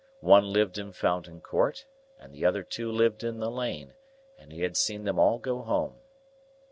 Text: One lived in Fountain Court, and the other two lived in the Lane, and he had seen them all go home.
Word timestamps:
One 0.25 0.51
lived 0.51 0.79
in 0.79 0.93
Fountain 0.93 1.41
Court, 1.41 1.85
and 2.17 2.33
the 2.33 2.43
other 2.43 2.63
two 2.63 2.91
lived 2.91 3.23
in 3.23 3.37
the 3.37 3.51
Lane, 3.51 3.93
and 4.35 4.51
he 4.51 4.61
had 4.63 4.75
seen 4.75 5.03
them 5.03 5.19
all 5.19 5.37
go 5.37 5.61
home. 5.61 5.99